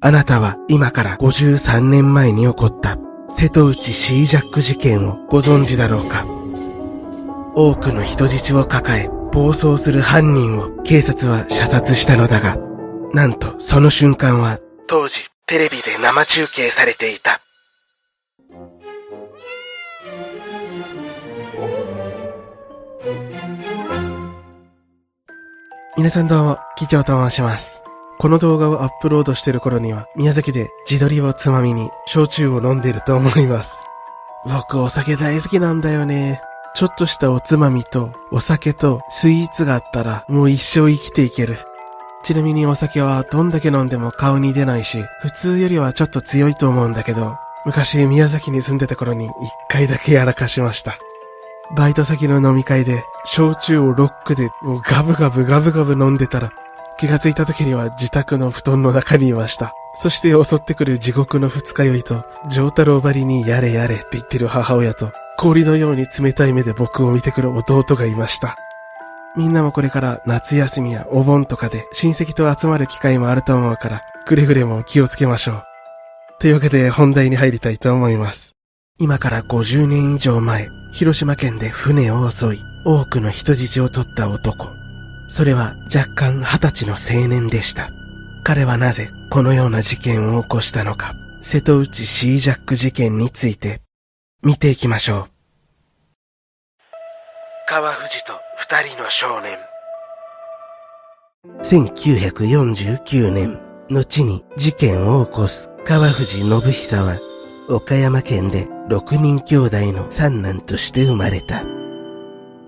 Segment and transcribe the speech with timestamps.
[0.00, 2.98] あなたは今から53年前に起こった
[3.28, 6.24] 瀬戸内シージャック事件をご存知だろうか
[7.56, 12.56] 多くの人質を抱え暴走する犯人を警察は射殺したのだが、
[13.12, 17.40] なんとその瞬間は当時テレビで生中継されていた。
[25.96, 27.77] 皆さんどうも、キキョウと申します。
[28.18, 33.80] この動画をアップロードしてる頃には、宮崎で自撮りをつまみに、焼酎を飲んでると思います。
[34.44, 36.40] 僕お酒大好きなんだよね。
[36.74, 41.58] ちょっとしたおつまみと、お酒と、スイーツがあったら、もう一生生きていける。
[42.24, 49.30] ちなみにお酒はどんだけ飲んでも顔に出ないし、普通よりはちょっと強いと思うんだけど、昔宮崎に住んでた頃に一
[49.68, 50.98] 回だけやらかしました。
[51.76, 56.50] バイト先の飲み会で、焼酎をロックでもうガブガブガブガブ飲んでたら、
[56.98, 59.72] 気がついた時には自宅の布団の中にいました。
[60.00, 68.56] そして襲ってくる地獄の二日酔いと、上太郎ばりにやれやれって言ってる母親と、氷のように冷たい目で僕を見てくる弟がいました。
[69.36, 75.64] みんなもこれから夏休みやお盆とかで親戚と集まる機会もあると思うから、くれぐれも気をつけましょう。
[76.40, 78.54] というわけで本題に入りたいと思います。
[78.98, 84.77] 今から50年以上前、広島県で船を襲い、多くの人質を取った男。
[85.28, 87.90] それは若干二十歳の青年でした。
[88.44, 93.82] 彼はなぜこのような事件を起こしたのか、瀬戸内シージャック事件について
[94.42, 95.28] 見ていきましょう。
[97.68, 99.58] 川藤と二人の少年。
[101.62, 103.60] 1949年、
[103.90, 107.18] 後に事件を起こす川藤信久は、
[107.68, 111.62] 岡山県で六人兄弟の三男として生まれた。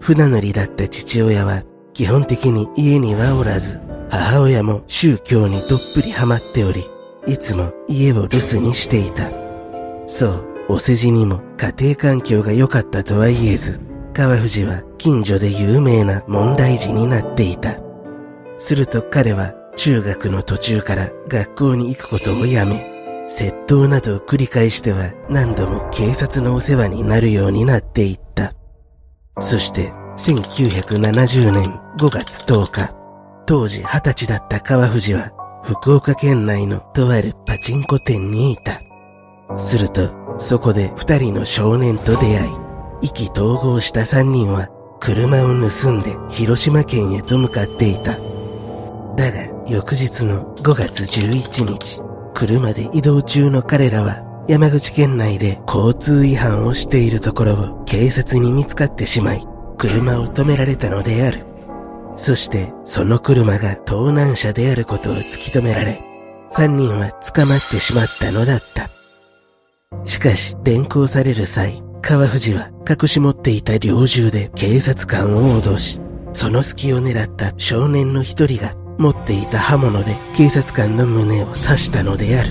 [0.00, 1.62] 船乗りだった父親は、
[1.96, 3.80] 基本的に家にはおらず、
[4.10, 6.84] 母親も宗教にどっぷりハマっており、
[7.26, 9.30] いつも家を留守にしていた。
[10.06, 13.80] そう、お世辞にも家庭環境が良かったとは言えず、
[14.12, 17.78] 川藤は近所で有名な問題児になっていた。
[18.58, 28.52] すると彼は中学の途中から学校に行くことをやめ、窃盗などを繰り返しては何度も警察のお世話になるようになっていった。
[29.40, 32.94] そして1970年5月10日、
[33.44, 35.30] 当時20歳だった川藤は
[35.62, 38.80] 福岡県内のとあるパチンコ店にいた。
[39.58, 42.52] すると、そこで二人の少年と出会い、
[43.02, 44.68] 意気投合した三人は
[45.00, 48.18] 車を盗んで広島県へと向かっていた。
[49.16, 52.00] だが、翌日の5月11日、
[52.32, 61.44] 車で移動中の彼らは山口県内で交通違反をしているところを警察に見つかってしまい、車を止められたのである。
[62.16, 66.02] そして、その車が盗難車であることを突き止められ、
[66.50, 68.90] 三人は捕まってしまったのだった。
[70.04, 76.00] しかし、連行される際、川藤は隠し持っていた猟銃で警察官を脅し、
[76.32, 82.50] その隙を狙った少年の一人が持っていた刃物で警察官の胸を刺したのである。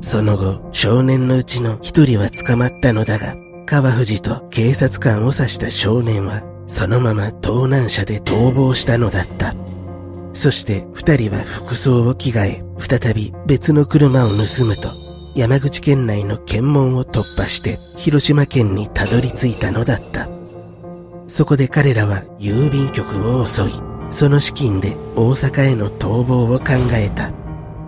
[0.00, 3.34] その後、少年のうちの一人は捕まったのだが、
[3.66, 9.54] 川藤と警察官を刺した少年は、そのまま盗難車で逃亡したのだった。
[10.32, 14.90] そして二人は服装を着替え、再び別の車を盗むと、
[15.34, 20.28] 山口県内の検問を突破して広島県にたどり着いたのだった。
[21.26, 23.66] そこで彼らは郵便局を襲い、
[24.10, 27.32] その資金で大阪への逃亡を考えた。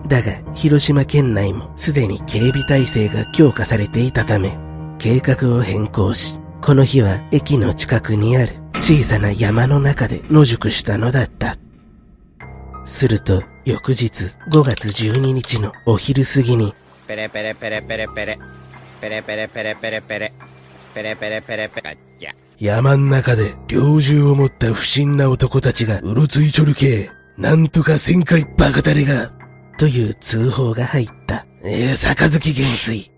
[0.07, 4.57] だが、広島県内もすでに警備体制が強化されていたため、
[4.99, 11.57] 計画を変更し、この日は駅の近くにある小さな山の中で野宿したのだった。
[12.83, 16.75] すると、翌日5月12日のお昼過ぎに、
[17.07, 18.39] ペレペレペレペレペレ。
[19.01, 20.33] ペレペレペレペレペレ。
[20.93, 21.97] ペレペレペレペレ。
[22.27, 22.35] ゃ。
[22.59, 27.09] 山ん中で猟銃を持った不審な男たちがうろついちょるけ。
[27.37, 29.31] なんとか旋回バカタレが。
[29.77, 31.45] という通報が入った。
[31.63, 33.08] ええー、杯元帥。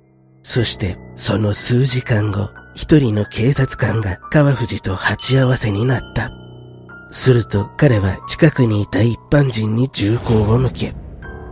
[0.43, 6.31] そして、その数時間後、一人の警察官が川藤と鉢合わせになった。
[7.11, 10.93] すると彼は近くにいた一般人に銃口を向け、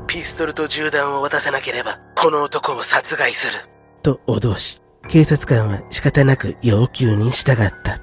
[0.07, 3.59] ピストルと銃弾を渡さなければこの男を殺害する。
[4.01, 8.00] と脅し、警察官は仕方なく要求に従った。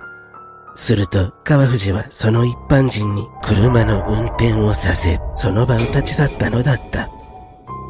[0.77, 7.09] すると、川藤はその一般人に車の運転をさせ、その場を立ち去ったのだった。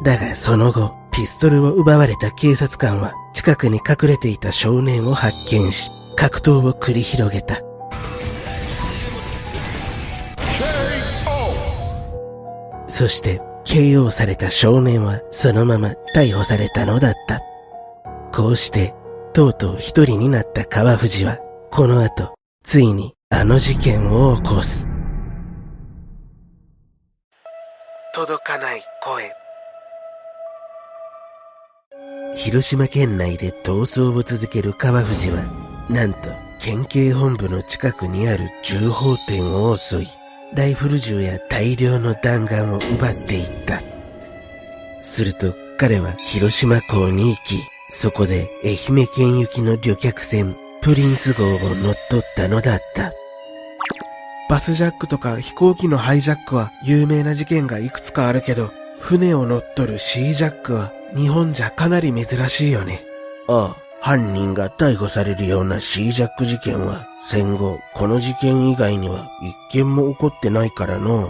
[0.05, 7.55] だがその後、ピストルを奪われた警察官は近くに隠れていた少年を発見し、格闘を繰り広げた。
[12.87, 17.41] そして KO された少年はそのまま逮捕されたのだった。
[18.31, 18.93] こうして、
[19.33, 21.39] とうとう一人になった川藤は、
[21.71, 24.87] この後、ついにあの事件を起こす。
[28.13, 29.46] 届かない声。
[32.37, 35.43] 広島県内で逃走を続ける川藤は、
[35.89, 36.29] なんと
[36.59, 40.07] 県警本部の近くにある銃砲店を襲い、
[40.53, 43.81] ライフル銃や大量の弾丸を奪っていった。
[45.01, 51.49] すると彼は広島港に行き、そこで愛媛県行きの旅客船プリンス号を
[51.83, 53.13] 乗っ取ったのだった。
[54.47, 63.03] バスジャックとか飛行機のハイジャックは有名な事件がいくつかあるけど、船を乗っ取るシージャックは日本じゃかなり珍しいよね。
[63.47, 71.29] ああ、犯人が逮捕されるようなシージャック事件は戦後この事件以外には一件も起こってないからの。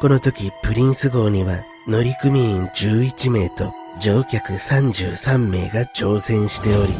[0.00, 6.92] この時プリンス号には乗組員11名と乗客33名が乗船しており、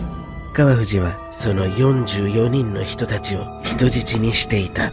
[0.54, 4.92] 川藤はその44人の人たちを人質にしていた。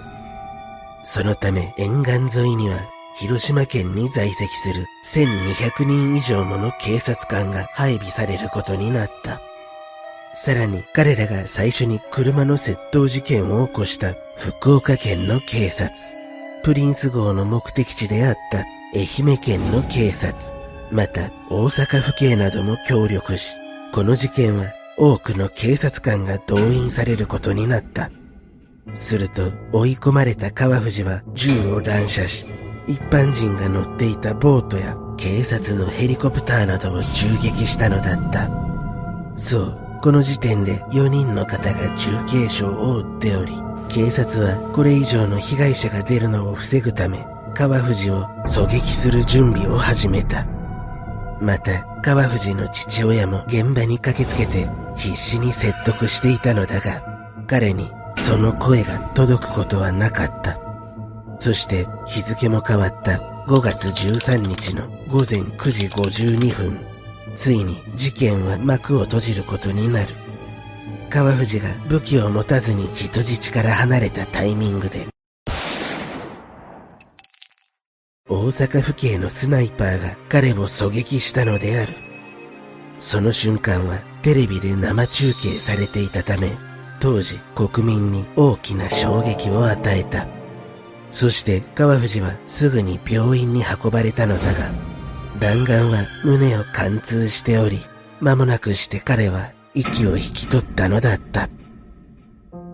[1.03, 2.77] そのため沿岸沿いには
[3.19, 9.41] 広島県に在籍する1200人以上もの警察官が配備されることになった。
[10.33, 15.91] さらに彼らが最初に車の窃盗事件を起こした福岡県の警察、
[16.63, 18.59] プリンス号の目的地であった
[18.95, 20.55] 愛媛県の警察、
[20.89, 23.57] また大阪府警なども協力し、
[23.91, 28.11] この事件は多くの警察官が動員されることになった。
[28.93, 32.45] すると追い込まれた川藤は銃を乱射し、
[32.89, 38.49] 一般人が乗っていたボートや警察のヘリコプターなどを銃撃したのだった。
[39.35, 43.53] そう、この時点で4人の方が重軽傷を負っており、
[43.89, 50.47] 警察はこれ以上の被害者が出るのを防ぐため、川藤を狙撃する準備を始めた。
[51.39, 57.03] また、川藤の父親も現場に駆けつけて必死に説得していたのだが、
[57.45, 60.68] 彼にその声が届くことはなかった。
[61.39, 66.79] そして日付も変わった5月13日の午前9時52分。
[67.35, 70.09] ついに事件は幕を閉じることになる。
[71.09, 75.07] 川藤が武器を持たずに人質から離れたタイミングで、
[78.27, 81.93] 大阪府警のスナイパーが彼を狙撃したのである。
[82.99, 86.57] その瞬間はテレビで生中継されていたため、
[86.99, 90.38] 当時国民に大きな衝撃を与えた。
[91.11, 94.71] そして川藤はすぐに病院に運ばれたのだが、
[95.39, 97.79] 弾丸は胸を貫通しており、
[98.19, 101.49] 間もなくして彼は息を引き取ったのだった。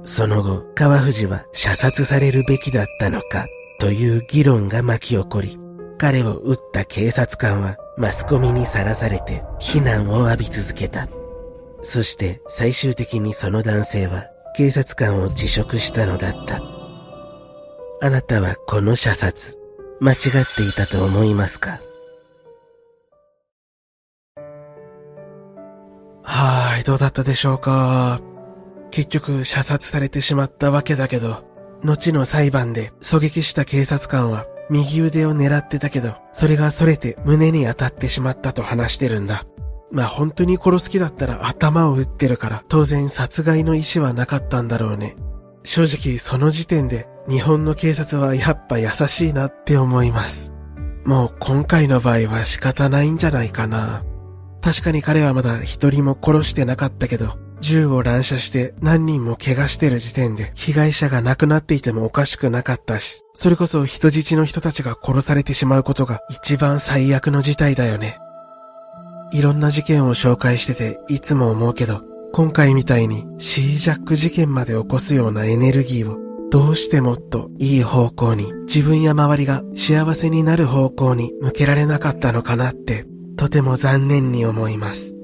[0.04, 3.48] その後、川藤は射殺されるべきだったのか
[3.80, 5.60] という議論が巻き起こり、
[5.98, 11.07] 彼を撃った警察官はマスコミにさらされて非難を浴び続けた。
[11.81, 16.75] そして最終的にその男性は警察官を辞職したのだった。
[18.02, 19.57] あなたはこの射殺、
[20.02, 20.19] 間違っ
[20.56, 21.80] ていたと思いますか？
[26.21, 28.19] はい、どうだったでしょうか？
[28.92, 31.45] 結局射殺されてしまったわけだけど、
[31.83, 39.45] 後の裁判で狙撃した警察官は右腕を狙ってたけど、それが逸れて胸に当たってしまったと話してるんだ。
[39.92, 45.16] まあ本当に殺す気だったら頭を打ってるから当然殺害の意思はなかったんだろうね。
[45.64, 50.54] 正直その時点で日本の警察はやっぱ優しいなって思います。
[51.06, 54.04] もう今回の場合は仕方ないんじゃないかな。
[54.62, 68.20] 確かに彼はまだ一人も殺してなかったけど、銃を乱射して何人も怪我してる時点で被害者が亡くなっていてもおかしくなかったし、それこそ人質の人たちが殺されてしまうことが一番最悪の事態だよね。
[69.32, 72.02] いろんな事件を紹介してていつも思うけど、
[72.34, 83.06] 今回みたいにシージャック事件まで起こすようなエネルギーをどうしてもっといい方向に自分や周りが幸せになる方向に向けられなかったのかなって
[83.37, 85.15] とても残念に思います。